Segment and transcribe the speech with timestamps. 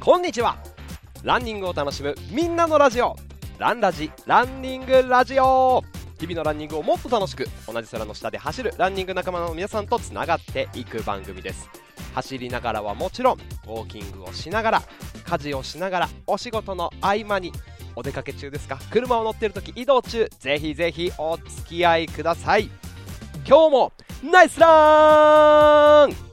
[0.00, 0.56] こんにちは。
[1.24, 3.16] ランニングを楽しむみんなのラジオ。
[3.58, 5.82] ランラジランニングラジオ。
[6.20, 11.68] 日々のランニングをもっと楽しく同じ空の下で走るランニング仲間の皆さんとつながっていく番組です。
[12.14, 14.82] 走りながらはもちろんウォーキングをしながら
[15.26, 17.52] 家事をしながらお仕事の合間に
[17.96, 18.78] お出かけ中ですか？
[18.90, 22.70] 車を乗ってる時移動中ぜひぜひお付き合いください。
[23.46, 23.92] 今日も
[24.22, 26.27] ナイスラン!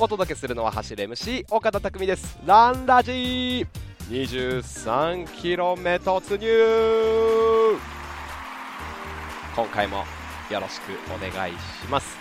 [0.00, 2.38] お届けするのは走る MC 岡田匠です。
[2.46, 3.66] ランラジー。
[4.08, 7.76] 23km 突入。
[9.56, 10.04] 今回も
[10.52, 11.58] よろしくお願いし
[11.90, 12.16] ます。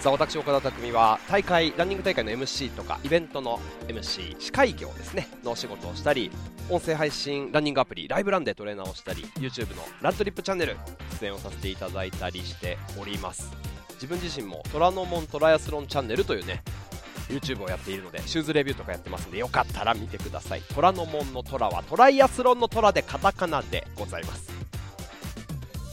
[0.00, 5.26] さあ私岡田匠は大会ランニング大会の MC とかイベントの MC 司会業ですね。
[5.42, 6.30] のお仕事をしたり
[6.68, 10.76] 音声配信ランニングアプリライブランでトレーナーをしたり YouTube のラントリップチャンネル
[11.18, 13.67] 出演をさせていただいたりしております。
[13.98, 16.62] 自分自身も虎ノ門トライアスロンチャンネルというね
[17.28, 20.62] YouTube をやっているのでシューズレビューとかやってますのでよかったら見てください。
[20.74, 24.50] 虎ノ門の虎はトライアスロンの虎でカタカナでございます。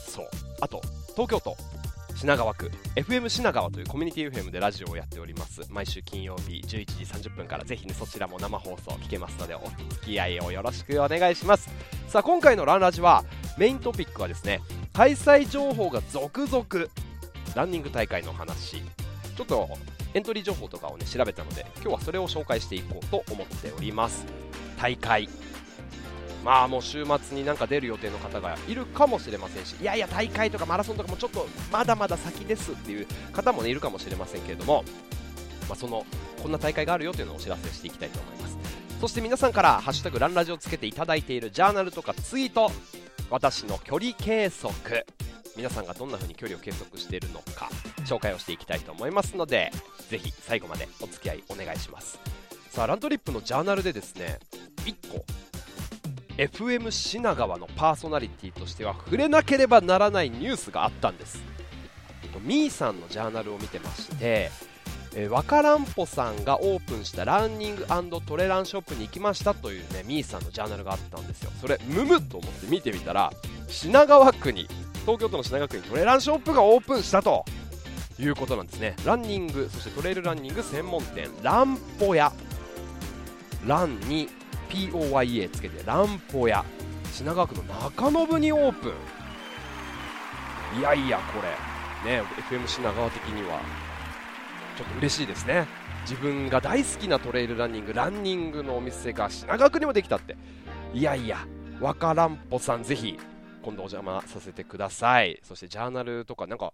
[0.08, 0.26] そう。
[0.60, 0.80] あと
[1.12, 1.56] 東京都
[2.14, 2.70] 品川区。
[2.94, 5.60] FM 品川というコミュニティ FM でラジオをやっております。
[5.68, 6.84] 毎週金曜日11時
[7.28, 11.68] 30分からぜひねそちらも生放送聞けますのでお付き合いをよろしくお願いします。
[12.08, 13.24] さあ今回のランラジは
[13.58, 14.62] メイントピックはですね
[14.94, 16.88] 開催情報が続々
[17.56, 18.82] ランニング大会の話。
[19.34, 19.68] ちょっと
[20.12, 24.26] エントリー情報とかをね調べたので今日はそれを紹介していこうと思っております。
[24.78, 25.28] 大会。
[26.44, 34.84] まあもう週末になんか出る予定の方がいるかもしれませんしいやいや大会とかマラソンとかもちょっとまだまだ先ですっていう方もねいるかもしれませんけれども、
[35.68, 36.06] まあ、その
[36.40, 38.58] こんな大会があるよというのをお知らせしていきたいと思います。
[39.00, 42.70] そして皆さんから「ハッシュタグランラジ」をつけていただいているジャーナルとかツイート
[43.28, 45.04] 私の距離計測。
[45.56, 47.70] 皆さんがどんな風に距離を計測しているのか
[48.04, 49.72] 紹介をしていきたいと思いますので
[50.08, 52.18] ぜひ最後までお付き合いお願いします。
[52.70, 54.38] さあラントリップのジャーナルでですね
[54.84, 55.24] 1個
[56.36, 61.42] FM 品川のパーソナリティとしては触れなければならないニュースがあったんです。
[62.42, 64.50] みーさんのジャーナルを見てまして
[65.18, 67.86] えー、わからんぽさんがオープンしたランニング
[68.26, 71.50] トレランショップに行きましたというねみーさんのジャーナルがあったんですよ。
[71.58, 73.32] それむむと思って見てみたら
[73.66, 74.68] 品川区に
[75.06, 77.44] 東京都の品川区にトレランショップがオープンしたと
[78.18, 78.96] いうことなんですね。
[79.04, 82.32] ランニングそしてトレイルランニング専門店ランポ屋
[83.64, 84.28] ランに
[84.68, 86.64] POYA つけてランポ屋
[87.12, 88.92] 品川区の中延にオープン。
[90.80, 91.40] いやいやこ
[92.04, 92.10] れ。
[92.10, 93.60] ね FM 品川的には。
[94.76, 95.68] ちょっと嬉しいですね。
[96.02, 100.36] 自分が大好きなトレイルランニングランニングのお店が品川区にもできたって。
[100.92, 101.46] いやいや
[101.80, 103.16] わからんぽさんぜひ
[103.66, 105.40] 今度お邪魔させてください。
[105.42, 106.72] そしてジャーナルとかなんか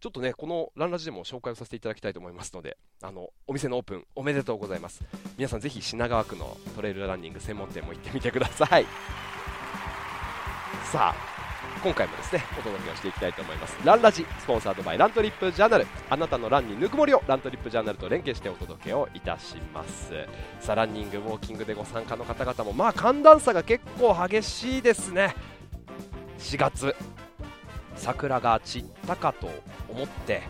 [0.00, 5.02] ちょっとねこのランラジでも紹介をさせていただきたいと思いますのであのお店のオープンおめでとうございます。
[5.38, 8.84] 皆さんぜひ品川区のトレイルランニング専門店も行ってみてください。
[10.92, 11.36] さあ
[11.82, 13.74] 今回もですねお届けをしていきたいと思います。
[13.82, 15.86] ランラジスポンサードバイラントリップジャーナル。
[16.10, 20.12] あなたのランにぬくもりをラントリップジャーナルと連携してお届けをいたします。
[20.60, 25.34] さあランニングウォーキングでご参加の方々もまあ寒暖差が結構激しいですね。
[26.46, 26.94] 4月。
[27.96, 29.48] 桜が散ったかと
[29.88, 30.42] 思って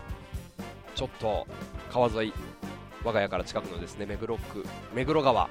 [0.95, 1.47] ちょっと
[1.91, 2.33] 川沿い
[3.03, 5.49] 我が家から近くのですね目黒区目黒川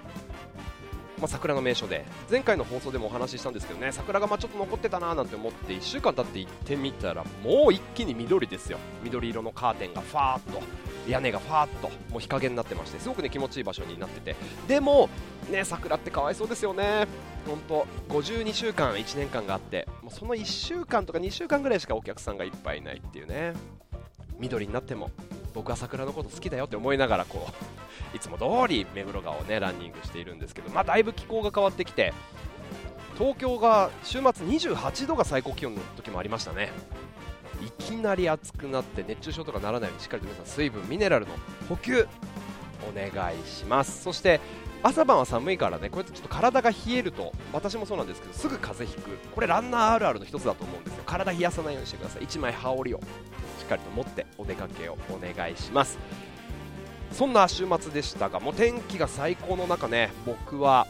[1.19, 2.05] まあ、桜の名所で。
[2.31, 8.79] 前回の放送でもお話ししたんですけどね桜がまちょっと残ってたなーなんて思って1週間経って行ってみたらもう一気に緑ですよ。
[9.03, 10.63] 緑色のカーテンがファーっと
[11.09, 14.37] 屋根がファーっともう日陰になってましてすごくね気持ちいい場所になってて。
[14.69, 15.09] でも
[15.51, 17.07] ね桜ってかわいそうですよね。
[17.47, 23.55] 本当52週間1年間があってもうその1週間とか2週間ぐらいしかお客さんがいっぱいいないっていうね。
[24.39, 25.11] 緑になっても
[25.55, 27.53] 僕は桜のこと好きだよって思いながらこう
[28.15, 32.13] いつも通り目黒川をねランニングしているんですけど、まあ、だいぶ気候が変わってきて
[33.19, 36.71] 東京が週末28度が最高気温の時もありましたね。
[37.63, 41.33] いきなり暑くなって熱中症とかならないようにしっかりと皆さん水分ミネラルの
[41.69, 42.07] 補給
[42.87, 44.03] お願いします。
[44.03, 44.41] そして
[44.83, 49.17] 朝晩は寒いからねこうやってちょっと体が冷えると私もそうなんですけどすぐ風邪ひく。
[49.35, 51.03] これランナーあるあるの一つだと思うんですよ。
[51.07, 52.23] 体冷やさないようにしてください。
[52.23, 52.99] 1枚羽織を
[53.59, 55.99] しっかりと持ってお出かけをお願いします。
[57.17, 60.87] そんな週末でしたがもう天気が最高の中ね僕は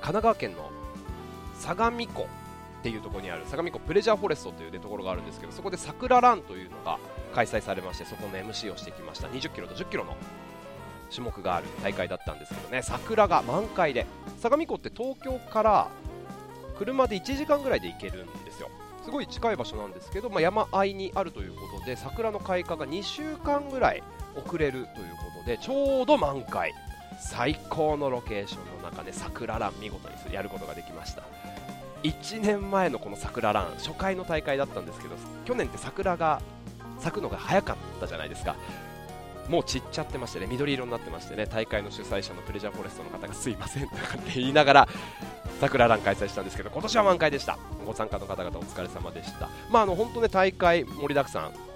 [0.00, 0.70] 奈川県の
[1.54, 2.26] 相模湖
[2.80, 6.98] っていうところにある相模湖プレジャーフォレストという、ね、ところがあるんですけどそこで桜ランというのが
[7.32, 9.28] 開催されましてそこの MC をしてきました。
[9.28, 10.16] 20キロと10キロの
[11.14, 14.06] 種目がある大会だったんですけどね桜が満開で
[14.40, 15.88] 相模湖って東京から
[16.76, 18.68] 車で1時間ぐらいで行けるんですよ。
[19.04, 24.02] すごい近い場所なんですけど、まあ、山あいにあるということで桜の開花が2週間ぐらい
[24.44, 26.72] 遅れるということでちょうど満開。
[27.20, 31.22] 最高のロケーションの中で桜ラン見事にやることができました。
[32.02, 36.40] 1年前のこの桜ラン初回の大会だったんですけど去年って桜が
[36.98, 38.56] 咲くのが早かったじゃないですか。
[39.48, 44.88] もう散っちゃってましてね緑色になってましてね大会の主催者のプレジャーフォレストの方がすいませんとかって言いながら
[45.60, 47.58] 桜ラン開催したんですけど今年は満開でした。
[47.84, 49.50] ご参加の方々お疲れ様でした。
[49.70, 51.69] まああの本当ね大会盛りだくさん。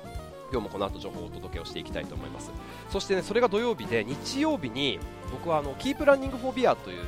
[0.55, 2.53] 今日もこの後情報をお届けをしていきたいと思います。
[2.89, 5.01] そしてねそれが土曜日で日曜日に
[5.33, 7.03] 僕はあのキープランニングフォービアという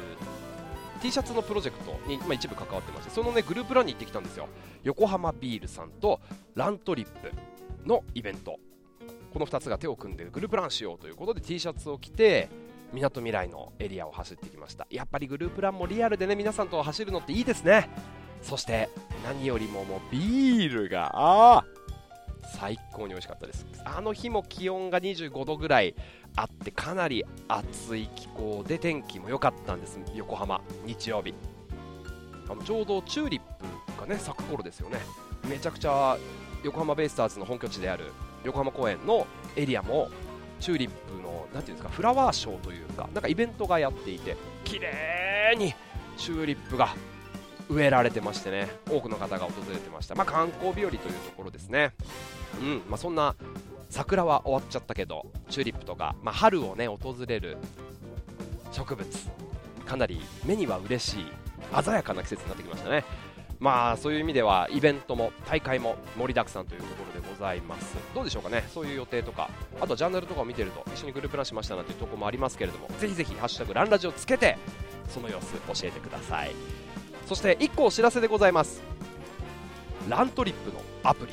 [1.01, 4.49] T シャツのプロジェクトに、まあ、一部関わってましてそのねグループランに行ってきたんですよ。
[4.83, 6.19] 横浜ビールさんと
[6.57, 7.31] ラントリップ
[7.89, 8.59] のイベント。
[9.33, 12.49] この2つが手を組んでグループランしようということで T シャツを着て
[12.93, 14.89] みなとみらいのエリアを走ってきました。
[14.91, 17.89] やっぱりグループランもリアルでね皆さんと走るのっていいですね。
[18.43, 18.89] そして
[19.25, 21.65] 何よりももうビールがあ
[22.47, 23.67] 最高に美味しかったです。
[23.85, 25.95] あの日も気温が25度ぐらい
[26.37, 29.99] あってかなり暑い気候で天気も良かったんです。
[30.15, 31.35] 横浜日曜日。
[32.49, 33.41] あのちょうどチューリッ
[33.95, 34.99] プがね咲く頃ですよね。
[35.49, 36.17] めちゃくちゃ
[36.63, 38.13] 横浜ベイスターズの本拠地である
[38.45, 39.27] 横浜公園の
[39.57, 40.09] エリアも
[40.61, 45.75] チューリップのなていうんですかフラワーショーというかなんかイベントがやっていて綺麗に
[46.17, 46.89] チューリップが
[47.69, 48.69] 植えられてましてね。
[48.89, 51.93] 多くの方が訪れてました、まあ、観光日和というところですね、
[52.61, 53.35] うんまあ、そんな
[53.91, 57.57] 桜は終わっちゃったけどチューリップとか、まあ、春をね訪れる
[58.73, 59.07] 植物
[59.85, 61.27] かなり目には嬉しい
[61.83, 63.05] 鮮やかな季節になってきましたね。
[63.59, 67.97] まあそういう意味ではイベントも大会も盛りだくさんというところでございます。
[68.15, 68.65] どうでしょうかね？
[68.75, 69.49] そういう予定とか。
[69.81, 74.59] あとジャンナルとかを見てると一緒にグループランしましたなんていうところもありますけれどもぜひぜひハッシュタグランラジをつけて
[75.09, 76.55] その様子教えてください。
[77.27, 78.83] そして1個お知らせでございます。
[80.09, 81.33] ラントリップのアプリ。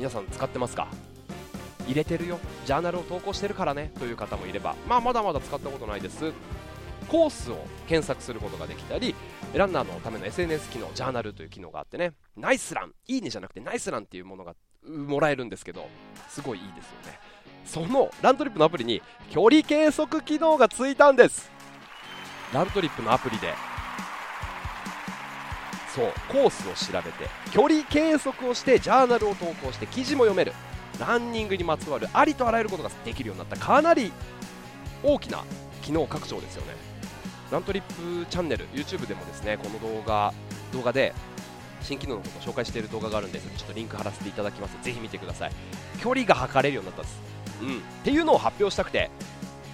[0.00, 0.88] 皆さん使ってますか？
[1.86, 2.38] 入れてるよ。
[2.64, 3.92] ジャーナルを投稿してるからね。
[3.98, 4.74] という方もいれば。
[4.88, 6.32] まあまだまだ使ったことないです。
[7.08, 9.14] コースを検索することができたり
[9.52, 12.14] ランナーのための SNS 機能ジャーナルという機能があってね。
[12.34, 12.94] ナイスラン。
[13.08, 14.54] いいねじゃなくてナイスランっていうものが
[14.88, 15.86] もらえるんですけど
[16.30, 17.18] すごいいいですよね。
[17.66, 21.50] そのラントリップのアプリに距離計測機能がついたんです。
[22.54, 23.52] ラントリップのアプリで
[25.94, 30.52] そうコースを調べて距離計測をしてジャーナルを投稿して記事も読める。
[30.98, 33.56] ランニングにまつわるありとあらゆることができるようになった。
[33.56, 34.12] かなり
[35.02, 35.44] 大きな
[35.80, 36.74] 機能拡張ですよね。
[37.50, 37.82] ラントリッ
[38.22, 40.32] プチャンネル YouTube でもですねこの動画
[40.72, 41.14] 動画で
[41.80, 43.48] 新機能のことを紹介している動画があるんです。
[43.56, 44.76] ちょっとリンク貼らせていただきます。
[44.82, 45.52] ぜひ見てください。
[46.00, 47.20] 距離が測れるようになったんです、
[47.62, 49.10] うん、っていうのを発表したくて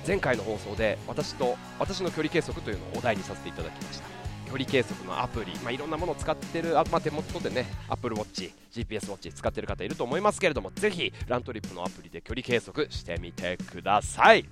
[0.06, 4.15] 前回の放送で私と私の距離計測というのをお題にさせていただきました。
[4.46, 14.48] 距離計測のアプリ、まあ、いろんなものを使ってるあ、まあ、手元でね Apple Watch、GPS ウォッチ使ってる方いると思いますけれどもぜひラントリップのアプリで距離計測してみてください。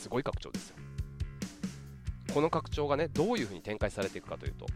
[0.00, 0.76] すごい拡張ですよ。
[2.34, 4.66] この拡張がねどういうふうに展開されていくかというと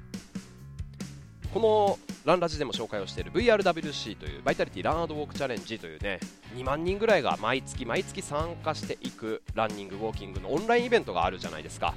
[1.54, 6.20] このランラジでも紹介をしている VRWC というバイタリティランアドウォークチャレンジというね
[6.54, 11.94] 2万人ぐらいが毎月毎月参加していくランニングウォーキングのオンラインイベントがあるじゃないですか。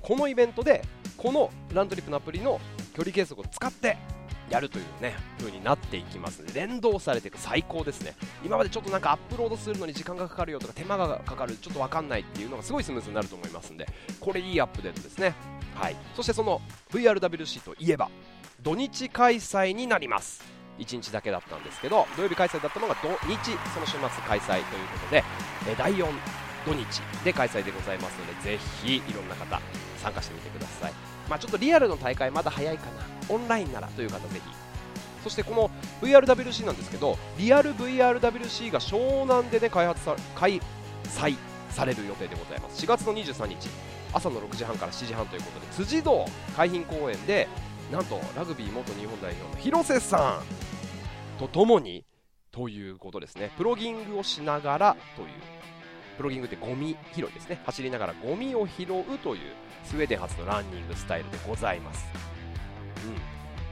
[0.00, 0.82] このイベントで
[1.16, 2.60] このラントリップのアプリの
[2.94, 3.96] 距離計測を使って
[4.48, 6.40] やるというね風になっていきます。
[6.40, 7.38] ので連動されていく。
[7.38, 8.14] 最高ですね。
[8.44, 13.88] 今までちょっとなんかアップロードするのに時間がかかるよとか手間がかかるちょっと分かんないっていうのがすごいスムーズになると思いますんで
[14.20, 15.18] これいいアップデートです。
[15.18, 15.34] ね
[15.74, 15.96] はい。
[16.14, 18.08] そしてその VRWC といえば
[18.62, 20.44] 土日開催になります。
[20.78, 25.24] 1日だけだったんですけど土曜日開催だったのが土日その週末開催ということで、
[25.78, 26.06] 第4
[26.66, 26.84] 土日
[27.24, 29.60] で開催でございますのでぜひいろんな方
[30.06, 30.92] 参加してみてください、
[31.28, 33.34] まあ、ちょっとリアルの大会まだ早いかな。
[33.34, 34.40] オンラインならという方ぜひ。
[35.24, 35.70] そしてこの
[36.00, 40.60] VRWC なんですけどリアル VRWC が湘南でね開発さ開
[41.04, 41.36] 催
[41.70, 42.80] される予定でございます。
[42.84, 43.68] 4月の23日
[44.12, 46.24] 朝の6時半から7時半ということで辻堂
[46.56, 47.48] 海浜公園で
[47.90, 52.04] なんとラグビー元日本代表の広瀬さんとともに
[52.52, 53.50] ということですね。
[53.56, 55.28] プロギングをしながらという。
[56.16, 57.60] プロギングってゴミ拾いですね。
[57.66, 59.40] 走りながらゴミを拾うという
[59.84, 62.06] スウェーデン発のランニングスタイルでございます、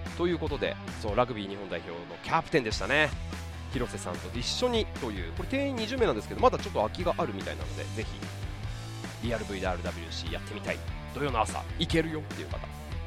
[0.06, 3.10] うん、ということでそうラグビー日本代表のキャプテンでしたね。
[3.72, 8.06] 広瀬さんと一緒にというこれ定員20名なんですけどまだちょっと空きがあるみたいなのでぜひ
[9.26, 10.78] リアル VRWC やってみたい。
[11.14, 12.58] 土曜の朝行けるよっていう方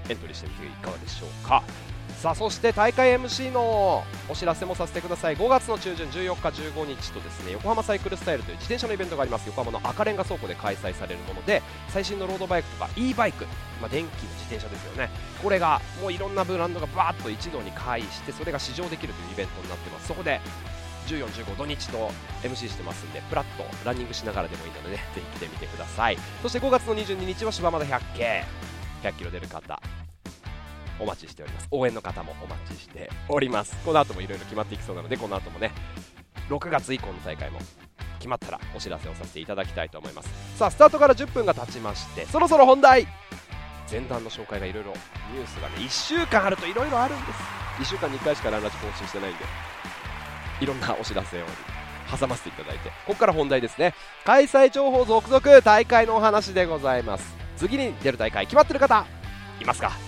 [0.10, 1.62] エントリーしてみていかがでしょうか。
[2.16, 5.38] さあそして大会 MC のお知らせもさせてください。
[5.38, 9.46] 5月の中旬14日15日とですね横浜サイクルスタイルという自転車のイベントがあります。
[9.46, 13.46] 横浜の赤レンガ倉庫で開催されるもので最新のロードバイクとか e バイク、
[13.80, 15.10] まあ、電気の自転車ですよね。
[15.44, 20.08] これがもういろんなブランドがバーッと一堂に会してそれが試乗できるというイベントになってます。
[20.08, 20.42] そこで
[21.08, 22.12] 14、15土日と
[22.42, 26.18] MC してますんでプラッとランニングしながらでもいいのでねぜひ来てみてください。
[26.42, 28.44] そして5月の22日は柴又 100K
[29.04, 29.80] 100キロ出る方。
[31.00, 31.68] お待ちしております。
[31.72, 33.76] 応援の方もお待ちしております。
[33.86, 35.72] この後もいろいろ決まっていきそうなのでこの後もね
[36.50, 37.60] 6月以降の大会も
[38.20, 40.30] 決まったらお知らせをさせていただきたいと思います。
[40.58, 43.08] さあスタートから10分が経ちましてそろそろ本題。
[43.90, 44.92] 前段の紹介がいろいろ
[45.34, 47.40] ニュースがね1週間あるといろいろあるんです。
[47.80, 49.46] 1週間に1回しかランラジ更新してないんで
[50.60, 51.46] いろんなお知らせを
[52.20, 53.94] 挟ませていただいてここから本題ですね。
[54.26, 57.36] 開催情報続々大会のお話でございます。
[57.56, 59.06] 次に出る大会決まってる方
[59.62, 60.07] いますか？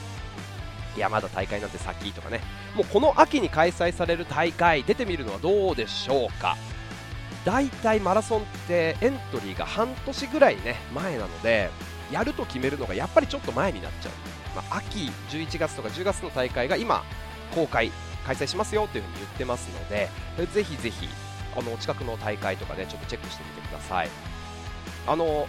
[1.00, 2.42] いやまだ大会なんて先とかね。
[2.76, 6.58] もうこの秋に開催される大会出てみるのはどうでしょうか。
[7.46, 11.70] だいたいマラソンってエントリーが半年ぐらいね前なので
[12.12, 14.12] やると決めるのがやっぱりちょっと前になっちゃう、
[14.58, 17.02] まあ、秋11月とか10月の大会が今
[17.56, 17.94] 公開
[18.26, 20.10] 開催しますよというふうに言ってますので
[20.54, 21.08] ぜひぜひ
[21.58, 24.10] あの近くの大会とかねちょっとチェックしてみてください。
[25.08, 25.48] あの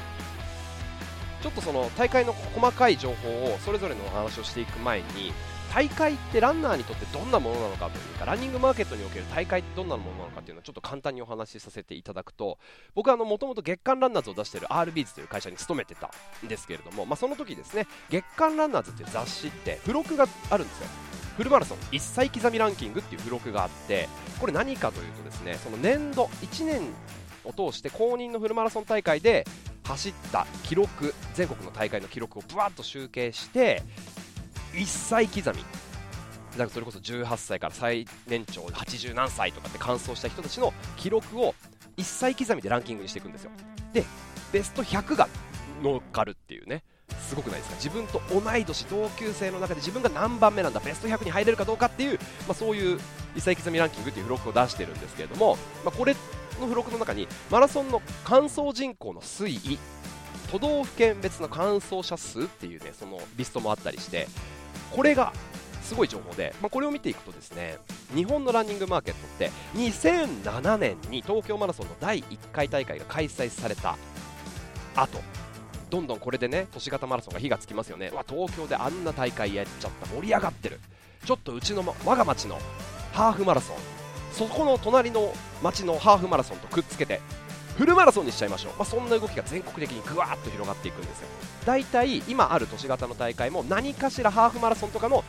[1.42, 5.32] ちょっとその大会の細かい情報をそれぞれのお話をしていく前に
[5.72, 12.58] 大会ってランナーにとってどんなものなのかというかランニングマーケットにおける大会ってどんなものなのかというのをちょっと簡単にお話しさせていただくと
[12.94, 16.10] 僕はもともと月間ランナーズを出している RBs という会社に勤めてた
[16.44, 20.86] んですけれども、まあ、その時ですね月間ランナーズっていう雑誌って付録があるんですよ。
[21.36, 24.08] フルマラソン1歳刻みランキングっていう付録があって
[24.40, 26.82] これ何かというとですねその年度1年
[27.44, 29.46] を通して公認のフルマラソン大会で
[29.90, 33.82] 走った記録全国の大会の記録をぶわっと集計して
[34.74, 35.64] 1歳刻み
[36.56, 41.54] だかそれこそ18歳から最年長80何歳とかって完走した人たちの記録を
[41.96, 43.50] 1歳刻みでランキングにしていくんですよ。
[43.92, 44.04] で
[44.52, 45.28] ベスト100が
[45.82, 46.82] 乗っかるっていうね
[47.28, 47.76] すごくないですか？
[47.76, 53.00] 自分と同い年同級生の中で自分が何番目なんだベスト100に入れるかどうかっていう、まあ、そういう1
[53.40, 56.14] 歳刻みランキングっていう付録を出してるんですけれども、まあ、これ
[56.60, 59.78] の付録の中にマラソンの完走人口の推移
[60.50, 64.26] 都道府県別の完走者数っていうねそのリストもあったりして
[64.90, 65.32] これが
[65.82, 67.78] すごい情報で、まあ、これを見ていくとですね
[68.14, 73.96] 日本のランニングマーケットって2007年に東京マラソンの第1回大会が開催された
[74.94, 75.20] 後
[75.90, 78.10] どんどんこれでね都市型マラソンが火がつきますよね。
[78.10, 80.06] わ東京であんな大会やっちゃった。
[80.06, 80.80] 盛り上がってる。
[81.26, 82.58] ちょっとうちの、ま、我が町の
[83.12, 83.76] ハーフマラソン。
[84.32, 85.32] そこの隣の
[85.62, 87.20] 町のハーフマラソンとくっつけて
[87.76, 91.28] フルマラソンにしちゃいましょう、まあ、そんな動きが全国的にぐわーっと広がっていくんですよ。
[91.64, 95.24] 大体今ある都市型の大会も何かしらハーフマラソンとかの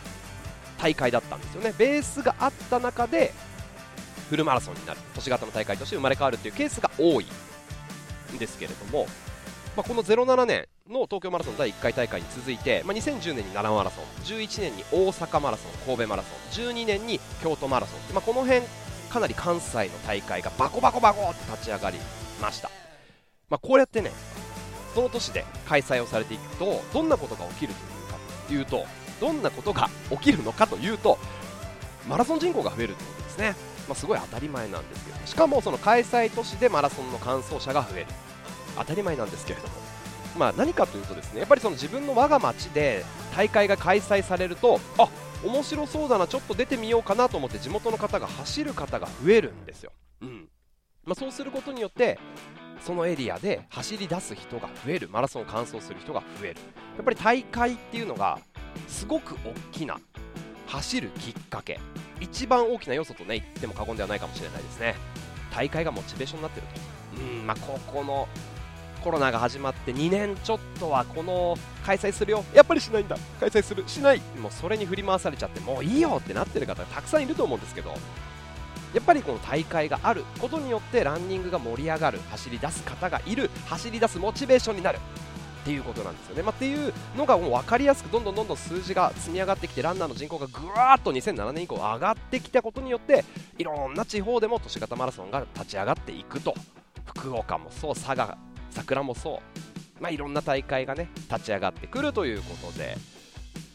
[0.77, 1.74] 大会だったんですよね。
[1.77, 3.31] ベースがあった中で
[4.29, 5.00] フルマラソンになる。
[5.15, 7.25] 都市型の大会として生まれ変わるというケースが多い
[8.34, 9.08] んですけれども、
[9.75, 18.62] まあ、この07年の東京マラソン第1回大会に続いて、まあ、2010年に奈良マラソン11年に大阪マラソン神戸マラソン12年に京都マラソン、まあ、この辺
[19.12, 22.00] かなり関西の大会がバコバコバコって立ち上がり
[22.41, 22.70] ました、
[23.50, 24.12] まあ、こうやってね
[24.96, 27.74] その年で開催をされていくとどんなことが起きる
[28.48, 28.86] というかというと
[29.20, 31.18] どんなことが起きるのかというと
[32.08, 33.56] マラソン人口が増えるということですね、
[33.88, 38.08] まあ、すごい当たり前なんですけどしかもその開催都市でマラソンの完走者が増える。
[38.77, 39.74] 当たり前なんですけれども、
[40.38, 45.10] まあ、何かというとですねやっぱりその自分の我が町で大会が開催されるとあ
[45.43, 50.48] 面白そうだなちょっと出てみようかなと思って地元の方が走る方が増えるんですよ、うん。
[51.05, 52.19] まあ、そうすることによって
[52.81, 55.10] そのエリアで走り出す人が増える。
[55.10, 56.55] マラソンを完走する人が増える。
[56.95, 58.39] やっぱり大会っていうのが
[58.88, 60.00] すごく大きな
[60.67, 61.79] 走るきっかけ。
[62.19, 64.95] 一番大きな要素とね言っても過言ではないかもしれないですね。
[65.53, 66.67] 大会がモチベーションになってる
[67.17, 67.21] と。
[67.21, 67.45] うん。
[67.45, 68.27] まあここの
[69.01, 72.43] コロナが始まって2年ちょっとはこの開催するよ。
[72.53, 73.17] やっぱりしないんだ。
[73.39, 73.84] 開催する。
[73.88, 74.22] しない。
[74.39, 77.93] もうそれに振り回されちゃってもういいよってなってる方たくさんいると思うんですけど。
[78.93, 83.50] やっぱりこの大会があることによってランニングが盛り上がる走り出す方がいる。
[83.67, 85.00] 走り出すモチベーションになる
[85.62, 93.24] っていうことなんですよね、まあ、っていうのがもう分かりやすくどんどんどんどん数字が積み上がってきてランナーの人口がぐわーっと2007年以降上がってきたことによって
[93.58, 96.55] いろんな地方でも都市型マラソンが立ち上がっていくと
[97.05, 98.38] 福岡もそう佐賀
[98.72, 99.42] 桜もそ
[100.00, 102.98] う、まあ、いろんな大会がね立ち上がってくるということで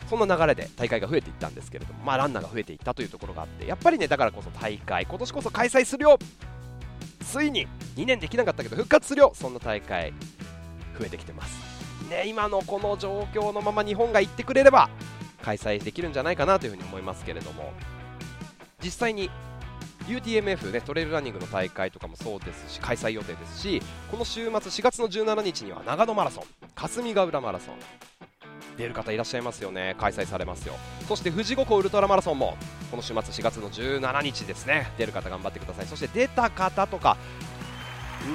[0.09, 6.19] そんな流れで大会が増えていったんですけれども、まあ、ランナーが増えていったというところがあってやっぱりねだからこそ大会今年こそ開催するよ。
[7.25, 9.33] ついに2年できなかったけど復活するよ。
[9.35, 10.13] そんな大会
[10.99, 11.59] 増えてきてます。
[12.09, 14.89] ね今のこの状況のまま日本が行ってくれれば
[15.43, 17.73] 開催できるんじゃないかなというふうに思いますけれども
[18.83, 19.31] 実際に
[20.07, 26.45] UTMF ねトレイルランニングの大会とかもそうですし開催予定ですしこの週末4月の17日には長野マラソン
[26.75, 27.75] 霞ヶ浦マラソン
[28.77, 30.75] 出る方いらっしゃいますよね開催されますよ。
[31.09, 32.57] そして富士五湖ウルトラマラソンも
[32.91, 35.87] この週末4月の17日ですね出る方頑張ってください。
[35.87, 37.17] そして出た方とか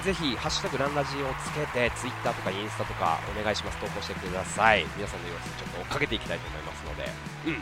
[0.04, 3.78] ぜひ「ハッシュタグランラジ」をつけてツイッターとかインスタとかお願いします。
[3.78, 4.86] 投稿してください。
[4.96, 7.10] 皆さんの様子ちょっと追っかけていきたいと思いますので。
[7.48, 7.62] うん。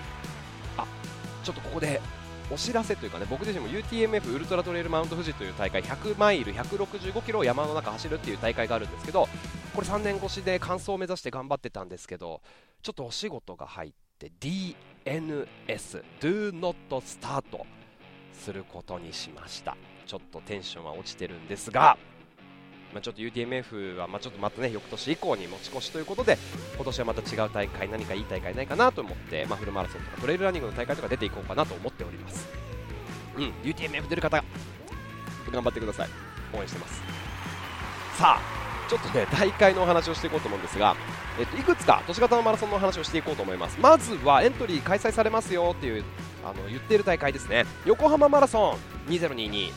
[0.78, 0.86] あ
[1.44, 2.02] ちょっとここで
[2.52, 9.28] お知らせというかね僕自身も UTMF ウルトラトレイルマウント富士という大会100マイル165キロを山の中走るっていう大会があるんですけど
[9.76, 12.42] これ3年越しで完走を目指して頑張ってたんですけど
[12.82, 14.76] ちょっとお仕事が入って DNS
[16.20, 17.44] Do Not Start
[18.34, 19.76] することにしました。
[20.10, 21.96] ちょっとテンションは落ちてるんですが
[22.94, 26.38] まあ、ちょっと UTMF はまあちょっとまたね翌年以降に持ち越しということで
[26.76, 32.48] 今年はまた違う大会何かいい大会ないかなと思って、まあ、フルマラソンとかトレイルランニングの大会とか出ていこうかなと思っております。
[33.38, 34.44] うん UTMF 出る方
[35.52, 36.10] 頑張ってください。
[36.54, 37.02] 応援してます。
[38.18, 40.96] さあちょっとね大会のお話をしていこうと思うんですが、
[41.40, 43.80] えっと、いくつか都市型のマラソンのお話をしていこうと思います。
[43.80, 46.04] まずはエントリー開催されますよっていう
[46.44, 47.66] あの言っている大会ですね。
[47.86, 48.78] 横浜マラソ
[49.08, 49.72] ン2022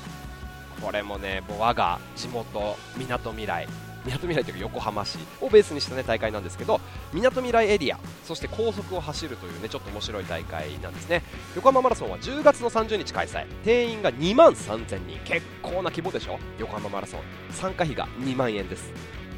[0.83, 3.69] これもねもう我が地元みなとみらい
[4.05, 6.81] みなとみらいというか横浜市をベースにした、ね、大会なんですけど
[7.13, 11.23] みなとみらいエリアそして高速を走るというねちょっと面白い大会なんですね。
[11.55, 13.47] 横浜マラソンは10月の30日開催。
[13.63, 15.21] 定員が2万3000人。
[15.25, 16.41] 結構な規模でしょ？
[16.59, 17.21] 横浜マラソン。
[17.51, 18.93] 参加費が2万円です。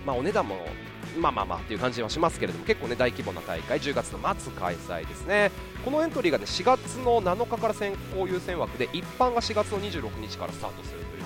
[0.07, 0.57] まあお値段も
[1.19, 3.79] まあまあまあっていう感じはしますけれども結構ね大規模な大会。
[3.79, 5.51] 10月の末開催ですね。
[5.85, 11.24] このエントリーがね4月の7日から先行優先枠で一般が4月の26日からスタートするという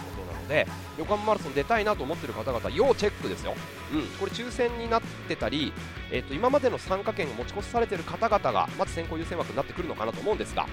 [0.49, 0.67] で
[0.99, 3.55] 横浜マラソン出たいなと思ってる方々要チェックですよ、
[3.93, 5.73] うん、これ抽選になってたり、
[6.11, 10.67] えー、と今までの参加権を持ち越されてる方々がまず先行優先枠になってくるのかなと思うんですが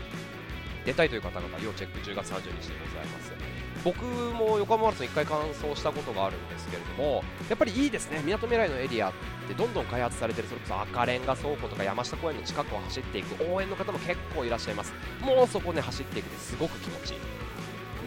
[0.86, 3.56] 出たいという方々要チェック10月30日でございます。
[3.84, 8.22] 僕も横浜マラソン1回完走したことがあるんですけれどもやっぱりいいですね。
[8.24, 9.14] みなとみらいのエリアっ
[9.48, 14.94] てどんどん開発されてるそれこそ赤レンガ倉庫とか山下公園の近くを走っていく応援の方も結構いらっしゃいます。
[15.22, 17.45] もうそこね走っていくってすごく気持ちいい。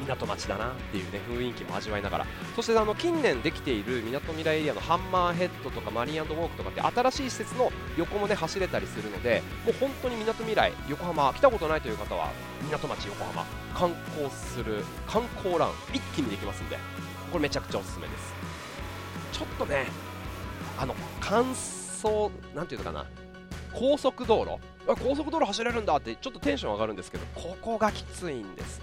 [0.08, 2.26] 港町だなっていうね雰囲気も味わいながら。
[2.56, 12.30] そしてあの近年できているみなとみらいエリアのハンマーヘッドとかマリンウォークとかって新しい施設の横もね走れたりするのでもう本当にみなとみらい横浜来たことないという方は
[12.62, 13.44] 港町横浜
[13.74, 16.78] 観光する観光ラン一気にできますんで
[17.30, 18.34] これめちゃくちゃおすすめです。
[19.32, 19.86] ちょっとね
[20.78, 23.06] あの乾燥なんていうのかな
[23.72, 24.58] 高速道路？
[24.86, 28.80] 高速道路走れるんだってちょっとテンション上がるんですけどここがきついんです。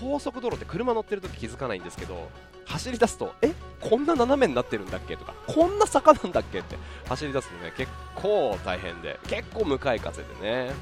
[0.00, 2.28] 高速道路って車乗ってる時気づかないんですけど
[2.66, 6.76] 走り出すとえこんな斜めになってるんだっけとかこんな坂なんだっけって
[7.08, 10.72] 走り出すとね結構大変で結構向かい風でね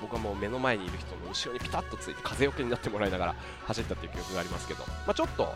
[0.00, 5.54] 僕はもう目の前にいる人の後ろにピタッとついて風よけになってもらいながら走ったっていう記憶がありますけど、まあ、ちょっと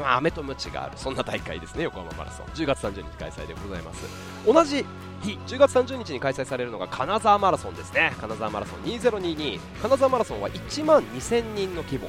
[0.00, 2.46] まあ、飴とムチがあるそんな大会ですね横浜マラソン。
[2.46, 4.02] 10月30日開催でございます。
[4.46, 4.86] 同じ
[5.22, 8.14] 日10月30日に開催されるのが金沢マラソンですね。
[8.18, 12.08] 金沢マラソン2022金沢マラソンは1万2000人の規模。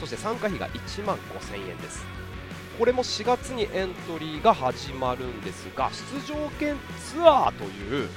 [0.00, 2.04] そして参加費が1万5000円です。
[2.78, 8.08] これも4月にエントリーが始まるんですが出場権ツアーという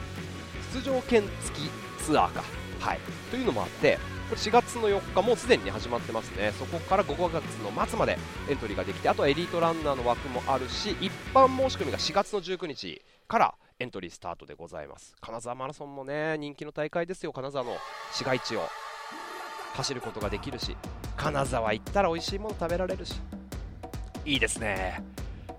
[0.73, 1.69] 出場権付き
[2.03, 2.43] ツアーか、
[2.79, 6.51] はい、というのもあってこれ4月の4日もうすでに始まってますね。
[6.57, 8.17] そこから5月の末まで
[8.49, 15.15] エントリーができてあとはエリートランナーの枠もあるし一般申し込みが4月の19日からエントリースタートでございます。
[15.21, 17.77] 金沢マラソンもね人気の大会ですよ金沢の
[18.11, 18.86] 市街地を。
[19.73, 20.75] 走ることができるし
[21.15, 23.15] 金沢行ったら美味しいもの食べられるし。
[24.25, 25.01] いいですね。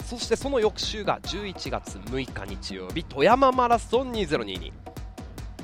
[0.04, 4.72] そしてその翌週が11月6日日曜日富山マラソン2022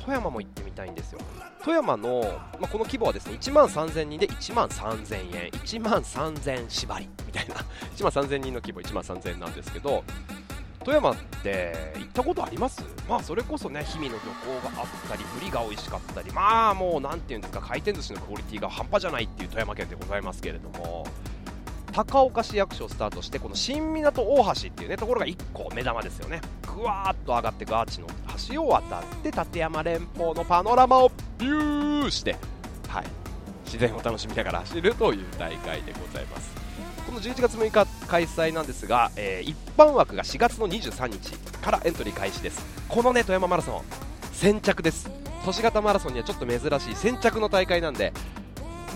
[0.00, 1.20] 富山も行ってみたいんですよ。
[1.62, 2.22] 富山の、
[2.60, 7.54] まあ、この規模はですね1万3000人で1万3000円1万3000縛りみたいな。
[7.96, 10.04] 1万3000人の規模1万3000円なんですけど
[10.84, 12.84] 富山って行ったことあります？
[13.08, 14.20] まあそれこそね氷見の漁
[14.62, 21.06] 港があったりブリが美味しかったりまあもう何て言うんですか回転寿司のクオリティが半端じゃないっていう富山県でございますけれども
[21.92, 26.40] 高岡市役所をスタートしてこの新港大橋っていうねところが1個目玉ですよね。
[26.76, 28.08] ぐわーっと上がってガーチの
[28.52, 32.36] 橋を渡って立山連峰のパノラマをビューして
[32.88, 33.04] はい。
[33.64, 36.53] 自然を楽しみながら走るという大会でございます。
[37.14, 42.64] の11月6日開催なんですが、えー、一般枠が4月の23日からエントリー開始です。
[42.88, 43.82] このね富山マラソン
[44.32, 45.08] 先着です。
[45.44, 48.12] 都市型マラソンにはちょっと珍しい先着の大会なんで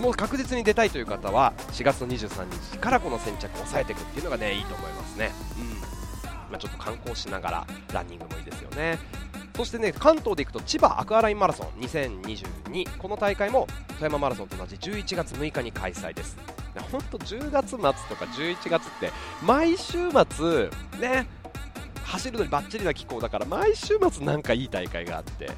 [0.01, 5.69] もう確実に出たいという方は4月の23日からこの先着を抑えていくっていうのがねいいと思いますね、うん。
[5.71, 8.97] まあ、ちょっと観光しながらランニングもいいですよね。
[9.55, 16.37] そしてね関東で行くと千葉アクアラインマラソン2022この大会も富山マラソンと同じ11月6日に開催です。
[16.91, 19.11] 本当10月末とか11月って
[19.43, 21.27] 毎週末ね
[22.03, 25.51] 走るのにバッチリな気候だから毎週末なんかいい大会があって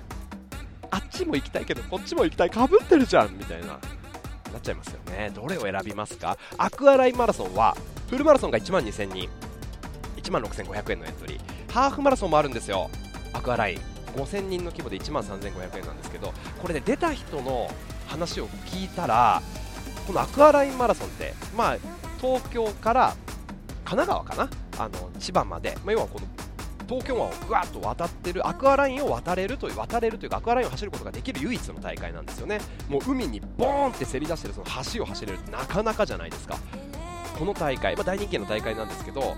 [0.90, 3.78] あっちも行きたいけどこっちも行きたいかぶってるじゃんみたいなな
[4.58, 5.32] っちゃいますよね。
[5.34, 6.38] どれを選びますか？
[6.58, 7.78] アクアラインマラソンは
[8.10, 9.30] フルマラソンが1万2000人。
[10.18, 11.72] 1万6500円のエントリー。
[11.72, 12.90] ハーフマラソンもあるんですよ。
[13.32, 13.78] アクアライン。
[14.14, 17.70] 5000人の規模で1万3500円なんですけどこれで出た人の
[18.08, 19.42] 話を聞いたら
[20.12, 21.78] このアクアラインマラソンって、まあ、
[22.20, 23.16] 東京から
[23.86, 24.50] 神奈川かな？
[24.78, 26.28] あの千葉まで、まあ、要はこの
[26.86, 32.60] 東京湾をぐわっと渡ってるアクアラインを渡れるという渡れるというかアクアラインを走ることができる唯一の大会なんですよね。
[32.90, 36.58] もう海にボーンってせり出してるその橋を走れるってなかなかじゃないですか。
[37.40, 39.36] この大会、まあ、大人気の大会なんですけど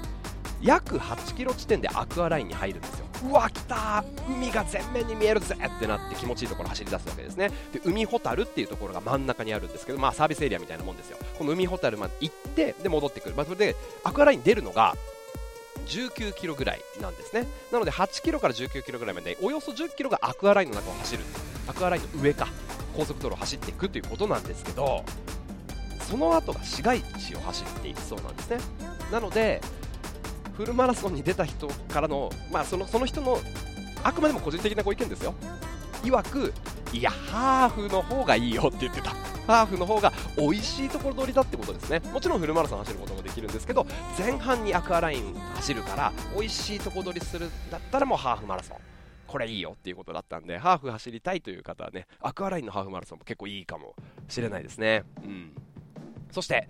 [0.64, 3.06] 約8キロ地点でアクアラインに入るんですよ。
[3.30, 7.50] うわ来た海が全面に見えるぜってなって気持ちいいところ走り出すわけですね。
[7.72, 11.18] で海ほたるっていうところが真ん中にあるんですけど、まあ、サービスエリアみたいなもんですよ。
[11.38, 14.96] この海ほたるまで行ってで戻ってくる、まあ、それでアクアライン出るのが
[15.88, 17.48] 19キロぐらいなんですね。
[17.72, 21.24] なので8キロから19キロぐらいまでおよそ10キロがアクアラインの中を走る
[21.68, 22.48] アクアラインの上か
[22.96, 25.04] 高速道路を走っていくということなんですけど
[26.02, 28.58] その後が市街地を走っていくそうなんですね。
[29.12, 29.62] なので
[30.56, 33.40] フルマラソンに出た人からの,、まあ、そのその人の
[34.04, 35.34] あくまでも個人的なご意見ですよ。
[36.04, 36.54] 曰く
[36.92, 39.12] いやハーフの方がいいよって言ってた。
[39.48, 42.02] ハーフの方が美味しいところ取りだってことですね。
[42.12, 43.86] もちろんフルマラソン走ることもできるんですけど
[44.18, 48.78] 前半にアクアライン走るから美味しいとこ取りするだったらもうハーフマラソン。
[49.28, 53.96] これいいよっていうことだったんでハーフ走りたいという方はねアクアラインのハーフマラソンも結構いいかも
[54.30, 55.04] しれないですね。
[55.24, 55.52] うん。
[56.32, 56.70] そして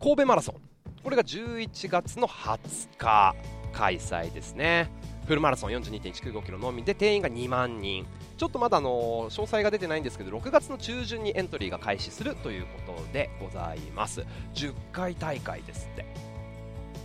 [0.00, 0.73] 神戸マラソン。
[1.04, 3.36] これが11月の20日
[3.72, 4.90] 開催ですね。
[5.26, 8.06] フルマラソン42.195キロのみで定員が2万人。
[8.38, 14.24] ちょっとまだあの詳細が出てないんですけど6月の中旬にエントリーが開始するということでございます。
[14.54, 16.06] 10回大会ですって。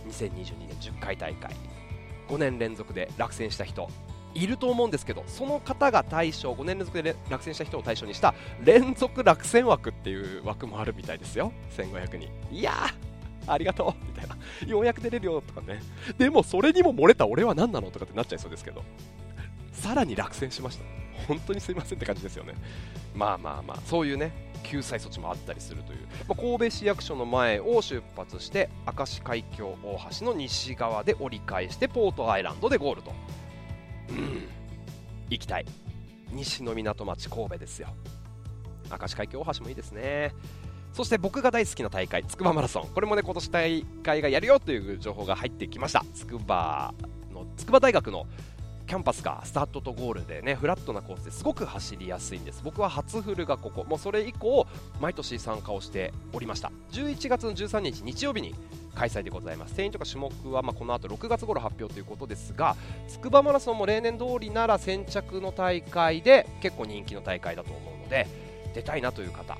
[0.08, 1.54] 2022年10回大会。
[2.28, 3.88] 5年連続で落選した人
[4.32, 8.32] いると思うんですけどその方が対象5年連続で落選した人を対象にした
[8.62, 11.52] 連続落選枠っていう枠もあるみたいですよ。
[11.76, 12.30] 1500人。
[12.52, 13.09] いやー
[13.52, 14.36] ありがとうみたいな。
[14.66, 15.82] ようやく出れるよとかね。
[16.18, 18.82] でもそれにも漏れた俺は何なのとかってなっちゃいそうですけど。
[19.72, 20.84] さらに落選しました。
[21.26, 22.54] 本当にすいませんって感じですよね。
[23.14, 24.32] まあまあまあそういうね
[24.62, 33.12] 救済措置もあったりするという、まあ、神戸市役所の前を出発して明石海峡大橋の西側で折り返してポートアイランドでゴールと。
[34.10, 34.48] うん。
[35.28, 35.66] 行きたい。
[36.32, 37.88] 西の港町神戸ですよ。
[38.90, 40.34] 明石海峡大橋もいいですね。
[40.92, 42.88] そして僕が大好きな大会筑波マラソン。
[42.88, 46.04] これもね今年大会がやるよという情報が入ってきました。
[46.14, 46.92] 筑波
[47.32, 48.26] の筑波大学の
[48.86, 52.60] キャンパスがスタートとゴールでねフラットなコースですごく走りやすいんです。
[52.64, 53.84] 僕は初フルがここ。
[53.84, 54.66] もうそれ以降
[55.00, 56.72] 毎年参加をしておりました。
[56.90, 58.52] 11月の13日日曜日に
[58.96, 59.74] 開催でございます。
[59.74, 62.74] 定員とか種目はまこの後6月頃発表ということですが
[63.08, 68.26] 筑波マラソンも例年通りなら先着の大会で結構人気の大会だと思うので
[68.74, 69.56] 出たいなという方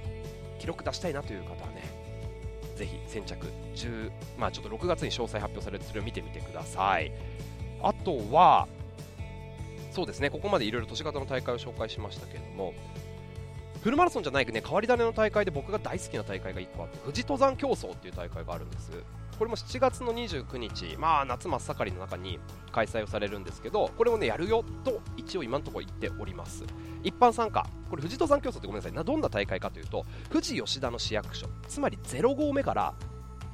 [0.60, 1.82] 記録出したいなという方はね
[2.76, 7.10] ぜひ先着10まあちょっと6月に詳細発表されてそれを見てみてください。
[7.82, 8.68] あとは
[9.90, 12.74] そうですねここまでいろいろ都市型の大会を紹介しましたけれども
[13.82, 18.92] フルマラソンじゃないけどね変わり種の大会で僕が大好きな大会が1個あって富士登山競争っていう大会があるんです。
[19.40, 22.38] これも7月の29日まあ夏真っ盛りの中に
[22.72, 26.62] 開催をされるんですけどこれをねやるよと一応今のところ言っております。
[27.02, 27.66] 一般参加。
[27.88, 28.92] これ富士登山競争ってごめんなさい。
[28.92, 31.48] などんな大会かというと富士吉田の市役所。
[31.66, 32.92] つまり0合目から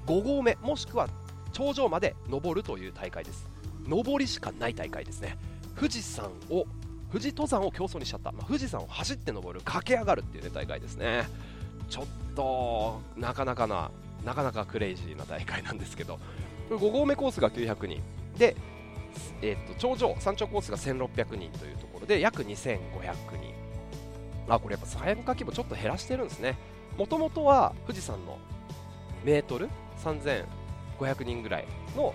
[0.06, 1.08] 5合目もしくは
[1.52, 3.48] 頂上まで登るという大会です。
[3.86, 5.38] 登りしかない大会ですね。
[5.76, 6.66] 富士山を
[7.12, 11.28] 富士登山を競争にしちゃった、まあ、富士山を走って登る駆け上がるっていう、ね、大会ですね。
[11.88, 13.92] ちょっとなかなかな
[14.26, 16.18] なかなかクレイジーな大会なんですけど
[16.68, 18.02] 5合目コースが900人。
[18.36, 18.56] で、
[19.40, 22.80] えー、と頂上山頂コースが1600人というところで約2500
[23.40, 23.54] 人。
[24.48, 26.58] あこれやっぱ参加規模ちょっと減らしてるんですね。
[26.98, 28.38] もともとは富士山の
[29.24, 29.68] メートル
[30.02, 32.12] 3500人ぐらいの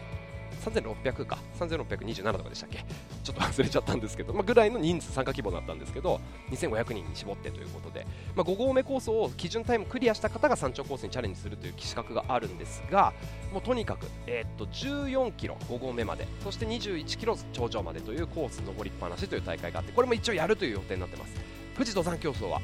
[0.64, 1.38] 3600か。
[1.60, 2.86] 3627とかでしたっけ。
[3.24, 6.20] ちょっと忘れちゃったんですけど、まあ、ぐらいの人数参加規模だったんですけど
[6.50, 13.14] 2500人に絞ってということで、まあ、5合目コースを基準タイムクリアした方が山頂コースにチャレンジするという資格があるんですが
[13.52, 16.28] もうとにかく、えー、っと14キロ5合目まで。
[16.44, 21.34] そして21キロ頂上までというコース登りっぱなしという大会があってこれも一応やるという予定になってます。
[21.74, 22.62] 富士登山競争は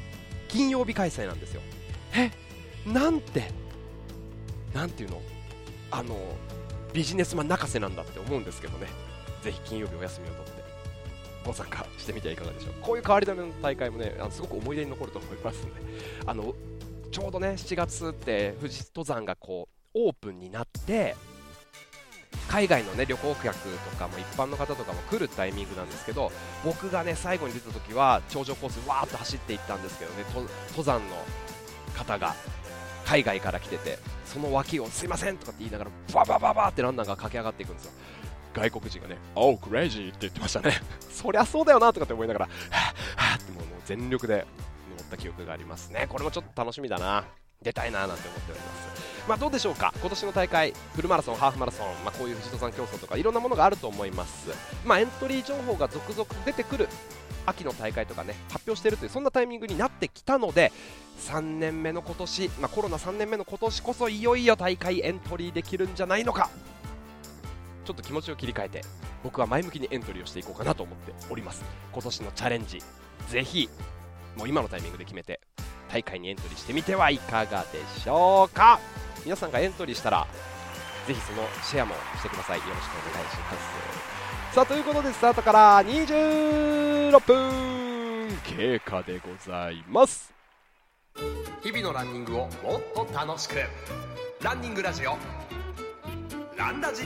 [0.48, 1.60] 金曜日開催なんですよ。
[2.14, 2.30] え？
[2.90, 3.50] なんて
[4.74, 5.22] なんていうの？
[5.90, 6.16] あの
[6.92, 8.86] ビジネスマン泣かせなんだって思うんですけどね。
[9.42, 10.62] ぜひ金曜日お休みを取って
[11.44, 12.74] ご参加してみてはいかがでしょう。
[12.80, 15.80] こういう変わり種の大会もねあのすごく思い出に残ると思いますので。
[16.26, 16.54] あの
[17.10, 21.16] ちょうどね7月って富士登山がこうオープンになって
[22.48, 26.30] 海外の、ね、旅行客とかも一般の方とかも来るタイミングなんですけど
[26.64, 31.16] 僕がね最後に出た時は頂上コースわーっと走っていったんですけどね登山の
[31.96, 32.34] 方が。
[33.08, 37.92] 海外から来ててその脇をすいませんとかって言いながらババババってランナーが駆け上がっていくんですよ
[38.52, 40.72] 外国人がね、Oh, crazy って言ってましたね。
[41.12, 44.46] そりゃそうだよなとかって思いながら、はぁ、はぁってもう全力で
[44.98, 46.06] 乗った記憶がありますね。
[46.08, 47.24] これもちょっと楽しみだな。
[47.62, 49.08] 出たいななんて思っております。
[49.28, 54.48] まあ、どうでしょうか、今年の大会、フルマラソン、ハーフマラソン、まあ、こういう富士登山競争とかいろんなものがあると思います、
[54.86, 56.88] まあ、エントリー情報が続々出てくる
[57.48, 60.72] 秋の大会とかね発表しているというそんなタイミングになってきたので
[61.20, 66.50] 3年目の今年、まあ、コロナ3年目の今年こそいよいよ大会エントリーできるんじゃないのか。
[67.84, 68.82] ちょっと気持ちを切り替えて
[69.24, 71.64] 僕は前向きにエントリーをしていこうかなと思っております。
[71.90, 72.82] 今年のチャレンジ
[73.30, 73.70] ぜひ
[74.36, 75.40] もう今のタイミングで決めて
[75.90, 78.78] 大会にエントリーしてみてはいかがでしょうか。
[79.24, 80.26] 皆さんがエントリーしたら
[81.06, 82.58] ぜひそのシェアもしてください。
[82.58, 83.52] よろしくお願いしま
[83.94, 83.97] す。
[84.58, 90.34] さあということでスタートから26分経過でございます。
[91.62, 92.50] 日々のランニングをもっ
[92.92, 93.54] と楽しく。
[94.42, 95.16] ランニングラジオ。
[96.56, 97.04] ランラジ。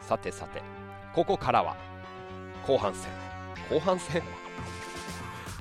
[0.00, 0.62] さてさて
[1.14, 1.76] ここからは
[2.66, 3.10] 後半戦。
[3.68, 4.22] 後半戦？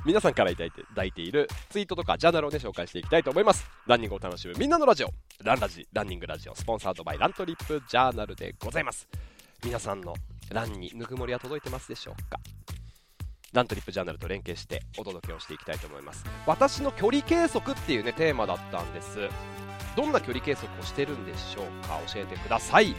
[0.06, 0.64] 皆さんからいた
[0.96, 3.70] だいているツイートとかジャーナルをね紹介していきたいと思います。
[3.86, 5.10] ランニングを楽しむみんなのラジオ。
[5.44, 6.56] ランラジランニングラジオ。
[6.56, 9.08] スポンサードバイラントリップジャーナルでございます。
[9.64, 10.16] 皆さんの
[10.52, 12.40] ランにぬくもりは届いてますでしょうか？
[13.54, 16.26] ラントリップジャーナルと連携してお届けをしていきたいと思います。
[16.48, 19.30] 私の距離計測っていうねテーマだったんです。
[19.96, 22.00] どんな距離計測をしてるんでしょうか？
[22.12, 22.96] 教えてください。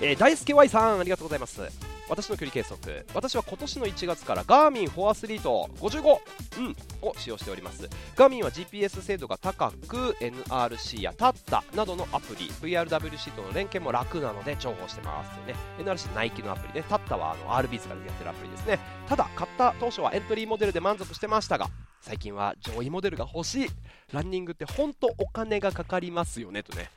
[0.00, 1.60] えー、大輔 Y さんありがとうございます。
[2.08, 3.06] 私の距離計測。
[3.14, 6.18] 私は今年の1月からガーミンフォアスリート55、
[6.58, 6.76] うん、
[7.08, 7.88] を使用しております。
[8.16, 15.54] ガーミンは GPS 精度が高く NRC やタッタなどのアプリ VRWC との連携も楽なので重宝してますね。
[15.78, 16.84] NRC ナイキのアプリね。
[16.88, 18.78] タッタはあの RB ズからやってるアプリですね。
[19.08, 21.68] ただ買った当初はエントリーモデルで満足してましたが
[22.00, 23.68] 最近は上位モデルが欲しい。
[24.12, 26.90] ランニングって本当お金がかかりますよねとね。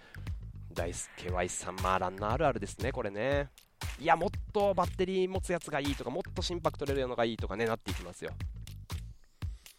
[0.74, 3.50] 大輔 Y さん、まあランナーあるあるですね、これね。
[4.00, 8.32] いや、もっとバッテリー持つやつがいいとか、もっと心拍取れるのがいいとかね、なっていきますよ。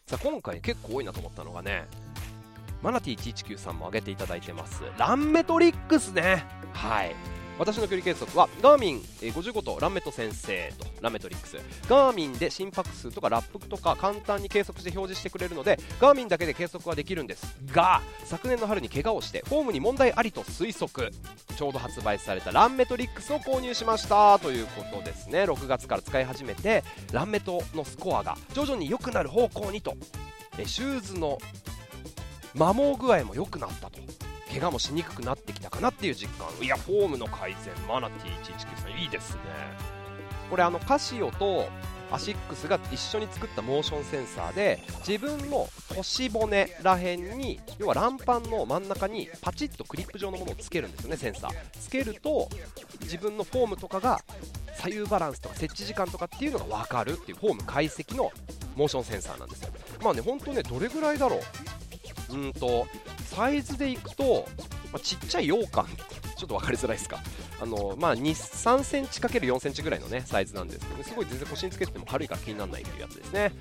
[0.06, 1.86] さあ、今回結構多いなと思ったのがね、
[2.82, 6.44] マナティ119さんも挙げていただいてます、ランメトリックスね。
[6.72, 7.14] はい。
[7.58, 11.56] 私の距離計測はガーミン55とランメト先生とランメトリックス。
[11.88, 21.12] ガーミンで心拍数とかラップとか簡単に計測して表示してくれるのでガーミンだけで計測はできるんですが昨年の春に怪我をしてフォームに問題ありと推測。
[21.56, 25.44] ちょうど発売されたランメトリックスを購入しましたということですね。
[25.44, 29.96] 6月から使い始めてランメトのスコアが徐々に良くなる方向にと。
[30.66, 31.38] シューズの
[32.52, 33.98] 摩耗具合も良くなったと。
[34.48, 35.45] 怪我もしにくくなった
[35.76, 36.48] かなっていう実感。
[36.64, 39.40] いやフォームの改善マナティ119さんいいですね。
[40.50, 41.68] これあのカシオと
[42.12, 51.52] アシックスが一緒に作ったモーションセンサーで自分の腰骨らへんに要はランパンの真ん中にパチッとクリップ状のものをつけるんですよねセンサー。
[51.80, 52.48] つけると
[53.00, 54.20] 自分のフォームとかが
[54.76, 58.30] 左右バランスとか設置時間とかっていうのが分かるっていうフォーム解析の
[58.76, 59.72] モーションセンサーなんですよ。
[60.00, 61.40] まあね本当ねどれぐらいだろう？
[62.30, 62.86] うんと
[63.24, 64.46] サイズでいくと、
[64.92, 65.86] まあ、ちっちゃい羊羹。
[66.36, 67.18] ちょっと分かりづらいですか。
[67.60, 73.52] あの、まあ、3センチ ×4 センチぐらいのねサイズなんですけど、ね、すごい全然腰につけてても軽いから気にならないというやつですね、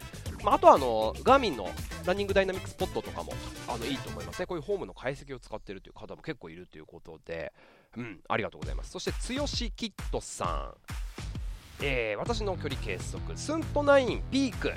[0.44, 1.70] まあ、あとはあのガーミンの
[2.06, 3.34] ランニングダイナミックスポットとかも
[3.70, 4.46] あのいいと思いますね。
[4.46, 7.54] こういうフォームの解析を使っているという方も結構いるということで。
[7.98, 8.92] うんありがとうございます。
[8.92, 10.74] そして剛キットさん。
[11.82, 13.38] えー、私の距離計測。
[13.38, 14.74] スント9ピーク。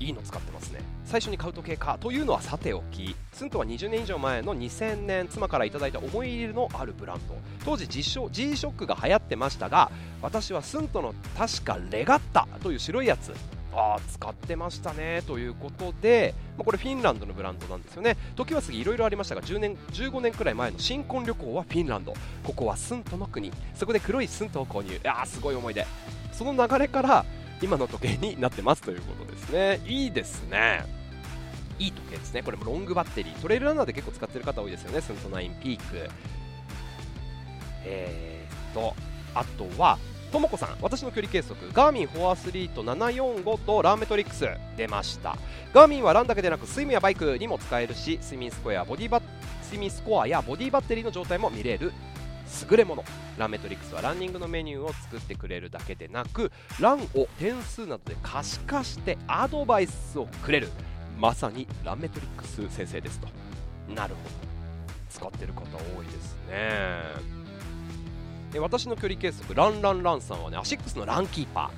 [0.00, 0.80] いいの使ってますね。
[1.04, 7.34] 最初に買う時計かというのはさておきスントは20年以上前の2000年妻からいただいた思い入れのあるブランド。
[7.64, 9.90] 当時 G ショックが流行ってましたが
[10.22, 13.32] 私はスントの確かレガッタという白いやつ
[13.76, 18.16] あ使ってましたねということで、まあ、これフィンランドのブランドなんですよね。
[18.36, 22.14] 時は過ぎいろいろありましたが10年15年くらい前の新婚旅行はフィンランド。
[22.44, 23.52] ここはスントの国。
[23.74, 24.94] そこで黒いスントを購入。
[24.94, 25.86] いやすごい思い出。
[26.32, 27.24] その流れから
[27.62, 29.80] 今の時計になってますということですね。
[29.86, 30.84] いいですね。
[31.78, 32.42] いい時計ですね。
[32.42, 35.00] これもロングバッテリートレイルランナーで結構使ってる方多いですよね。
[35.00, 36.08] スント9ピーク。
[37.86, 38.94] えー、っと
[39.34, 39.98] あとは
[40.32, 40.76] ともこさん。
[40.82, 41.56] 私の距離計測。
[41.72, 45.36] ガーミンフォアスリート745とランメトリックス出ました。
[45.72, 49.22] ガーミンはランだけでなくスイムやバイクにも使えるし睡眠スコアボディバ
[49.64, 51.92] 睡眠スコアやボディバッテリーの状態も見れる
[52.70, 53.04] 優れもの
[53.38, 60.68] ランメトリックスはランニングのメニューを作ってくれるだけでなくランを点数などで可視化してアドバイスをくれる。
[61.18, 63.28] まさにランメトリックス先生ですと
[63.94, 64.54] なるほど。
[65.14, 67.02] 使ってる方多いですね
[68.52, 71.70] で私の距離計測ランランランさんはねアシックスのランキーパ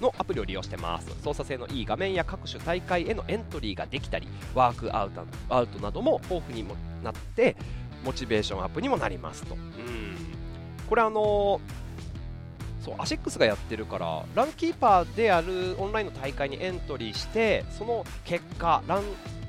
[0.00, 7.56] ーのアプリを利用してます操作性のいい画面や各種大会へのエントリーができたりワークアウトアウトなども豊富にもなって
[8.04, 9.54] モチベーションアップにもなりますと。
[9.54, 10.16] うん。
[10.88, 11.60] これあの
[12.86, 19.02] そうアシックスがやってるからランキーパーであるオンラインの大会にエントリーしてその結果ラン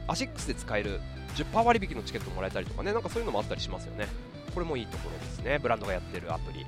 [0.08, 1.00] アシックスで使える
[1.36, 4.08] 10%割引のチケットもらえたりとかねなんかそういうのもあったりしますよね。
[4.56, 5.60] これもいいところですね。
[5.60, 6.66] ブランドがやってるアプリ。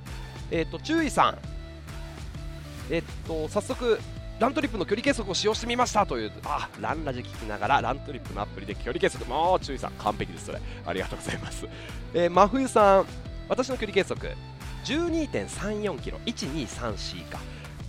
[0.52, 1.38] えっ、ー、と注意さん。
[2.94, 4.00] えっ、ー、と早速
[4.40, 6.32] ラントリップの距離計測を使用してみましたという。
[6.46, 9.30] あランラジ聞きながらラントリップのアプリで距離計測。
[9.30, 10.46] もう注意さん完璧です。
[10.46, 11.68] それありがとうございます、
[12.14, 13.06] えー、真冬さん
[13.50, 14.34] 私の距離計測
[14.86, 17.40] 12.34km1234 か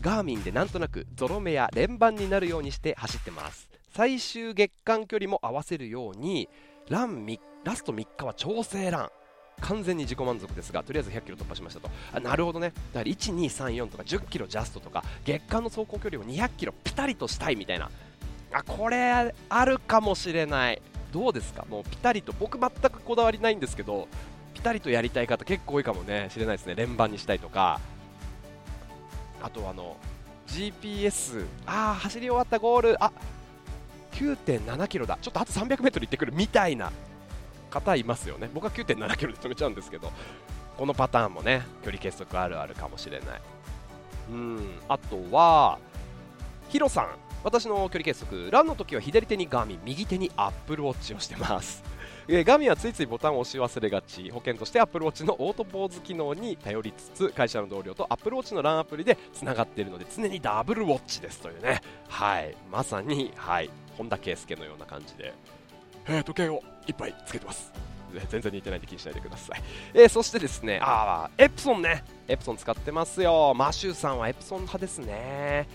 [0.01, 3.71] ガーミンでなんとなくゾロ目や連番になるようにして走ってます。
[3.95, 6.49] 最終月間距離も合わせるように
[6.89, 7.25] ラン
[7.65, 9.11] ラスト3日は調整ラン。
[9.61, 11.91] 完全に自己満足ですがとりあえず100キロ突破しましたと。
[12.15, 12.73] あなるほどね。
[12.93, 17.91] だから1234とか10キロジャストとか月間の走行距離を200キロピタリとしたいみたいな。
[18.53, 20.83] あこれあるかもしれない。
[21.13, 21.65] どうですか？
[21.69, 24.09] もうピタリと僕全くこだわりないんですけど
[24.55, 26.29] ピタリとやりたい方結構多いかもね。
[26.31, 26.75] しれないですね。
[26.75, 27.81] 連番にしたいとか。
[29.43, 29.97] あとあの
[30.47, 33.05] GPS ああ走り終わったゴール。
[33.05, 33.13] あ
[34.13, 35.19] 9.7キロだ。
[35.23, 36.35] ちょっとあと300メートル行ってくる。
[36.35, 36.91] みたいな。
[37.71, 38.51] 方いますよね。
[38.53, 40.13] 僕は9.7キロで止めちゃうんですけど
[40.77, 43.41] このパターンもね距離計測あるあるかもしれない。
[44.31, 44.71] うん。
[44.89, 45.79] あとは
[46.69, 47.09] ヒロさん。
[47.43, 51.83] 私の距離計測ランの時は左手にガーミン右手にアップルウォッチをしてます。
[52.29, 54.31] えガミはついついボタンを押し忘れがち。
[54.31, 61.81] 保険としてアップルウォッチのオートポーズ機能に頼りつつ会社の同僚とアップルウォッチのランアプリでつながっているので常にダブルウォッチですというね。
[62.09, 62.55] はい。
[62.71, 63.71] まさにはい。
[63.97, 65.33] 本田圭佑のような感じで。
[66.11, 67.73] えー、時計をいっぱいつけてます。
[68.29, 69.63] 全然似てないんで気にしないでください。
[69.95, 73.55] えー、そしてですね、あエプソンね、エプソン使ってますよ。
[73.55, 75.69] マシューさんはエプソン派ですね。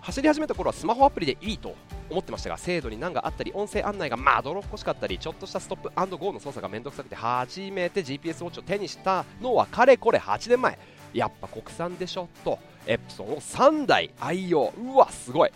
[0.00, 1.74] 走り始めた頃はスマホアプリでいいと
[2.10, 10.78] 思ってましたが精度に難があったり音声案内がまどろっこしかったりちょっとしたストップゴーの操作がめんどくさくて初めて GPS ウォッチを手にしたのはかれこれ8年前
[11.14, 15.50] やっぱ国産でしょとエプソンを3台愛用うわすごい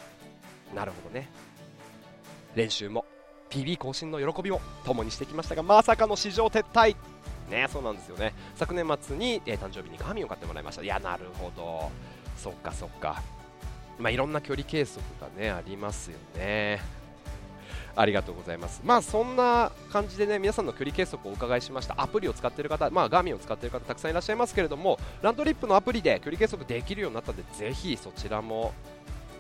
[0.75, 1.29] なるほどね
[2.55, 3.05] 練習も
[3.51, 6.97] PB 更新の喜びも共にしてきましたがまさかの市場撤退
[7.51, 11.91] ねそうなんですよね昨年末に、えー、誕生日にガーミンを買ってもらいましたいやなるほど
[12.37, 13.23] そっかそっか
[13.99, 16.81] まあいろんな距離計測がねありますよね
[17.99, 18.81] ありがとうございます。
[18.85, 22.01] まあそんな感じでね皆さんの距離計測をお伺いしました。
[22.01, 28.73] アプリを使っている方、まあガーミンを使っている方たくさんいらっしゃいますけれども、ランドリップのアプリで距離計測できるようになったのでぜひそちらも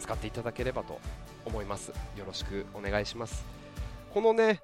[0.00, 0.98] 使っていただければと
[1.46, 1.90] 思います。
[2.16, 3.44] よろしくお願いします。
[4.12, 4.60] このね、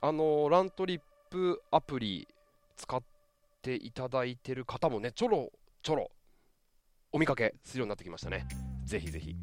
[0.00, 2.26] あのラントリップアプリ
[2.76, 3.02] 使っ
[3.60, 6.10] ていただいてる方もね、ちょろちょろ
[7.12, 8.46] お見かけするようになってきましたね。
[8.84, 9.36] ぜひぜひ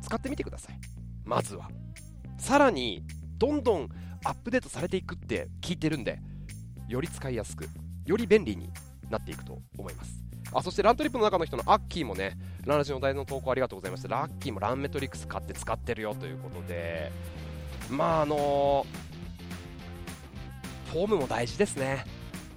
[0.00, 0.78] 使ってみてください。
[1.24, 1.68] まずは。
[2.38, 3.02] さらに、
[3.36, 3.88] どんどん
[4.24, 6.20] アップデートされていくって聞いてるんで、
[6.88, 7.66] より使いやすく、
[8.04, 8.70] より便利に
[9.10, 10.22] なっていくと思います。
[10.52, 14.08] あそしてラントリップの中の人のアッキーもね、ランラジの題の投稿ありがとうございました。
[14.08, 17.10] ラッキーもランメトリックス買って使ってるよということで、
[17.90, 18.86] まああの
[20.92, 22.04] フォームも大事ですね。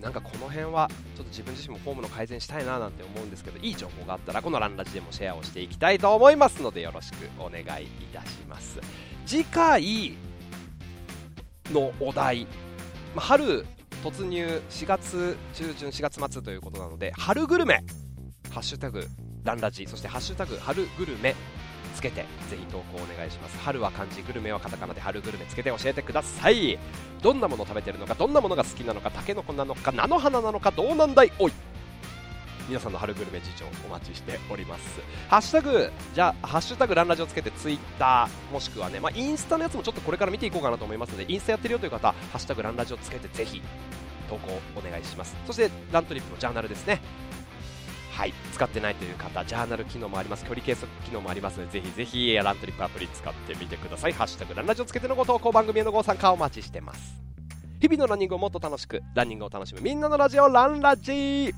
[0.01, 7.67] なんかこの辺はちょっと自分自身もフォームの改善したいななんて思うんですけどいい情報があったらこのランラジでもシェアをしていきたいと思いますのでよろしくお願いい
[8.13, 8.79] たします
[9.25, 10.15] 次回
[11.71, 12.45] のお題、
[13.13, 13.65] まあ、春
[14.03, 17.83] 突入4月中旬4月末ということなので春グルメ
[18.51, 19.05] ハッシュタグ
[19.43, 21.35] ランラジそしてハッシュタグ春グルメ
[21.89, 23.58] つけてぜひ投稿お願いします。
[23.60, 26.80] 春は漢字グルメはカタカナで春グルメつけて教えてください。
[27.21, 31.32] どんなもの食べてるのかどんなものが好きなのかタケノコなのか菜の花なのかどうなんだい？
[31.39, 31.54] おい！
[32.67, 35.02] 皆さんの春グルメ事情お待ちしております。
[35.28, 43.61] ハッシュタグじゃあハッシュタグランラジをつけてツイッターもしくはね、まあ、インスタのやつもちょっとこれから見ていこうかなと思いますのでインスタやってるよという方ハッシュタグランラジをつけてぜひ
[44.30, 45.36] 投稿お願いします。
[45.47, 47.01] そしてラントリップのジャーナルですね。
[48.20, 54.11] はい使ってないという方ジャーナル機能もあります距離計測機能もありますのでぜひぜひラントリップアプリ使ってみてください。
[54.11, 57.15] ハッシュタグランラジオつけてのご投稿番組へのご参加お待ちしてます。
[57.80, 61.53] 日々のランニングをもっと楽しくランニングを楽しむみんなのラジオランラジ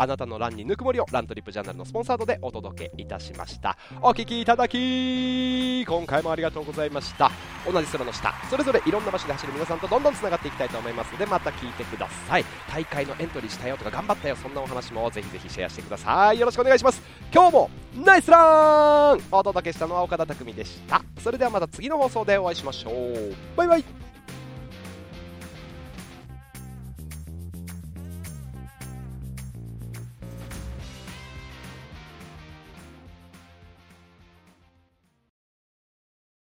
[0.00, 3.76] あなたのランにぬくもりをラントリップジャーナルのスポンサードでお届けいたしました。
[4.00, 7.30] お聴きいただき今回もありがとうございました。
[7.70, 8.32] 同じ空の下。
[8.48, 12.44] それぞれいろんな場所で走る皆さんとどんどんつながっていきたいと思いますのでまた聞いてください。
[12.72, 16.40] 大会のエントリーしたよとか頑張ったよそんなお話もぜひぜひシェアしてください。
[16.40, 17.02] よろしくお願いします。
[17.30, 19.20] 今日もナイスラン。
[19.30, 21.02] お届けしたのは岡田匠でした。
[21.22, 23.34] それではまた次の放送でお会いしましょう。
[23.54, 24.09] バイバイ。